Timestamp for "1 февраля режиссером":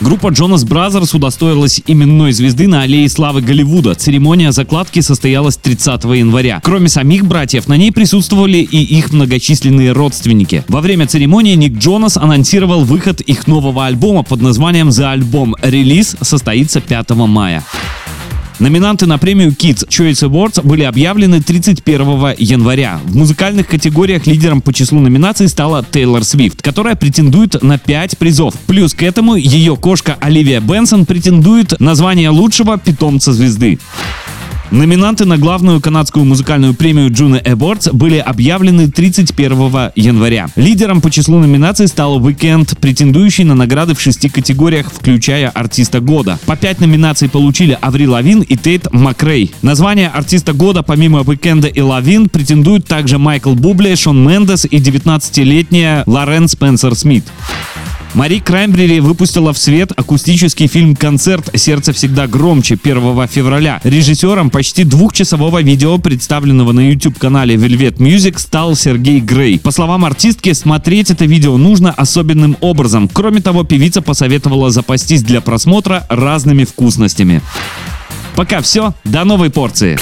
62.82-64.50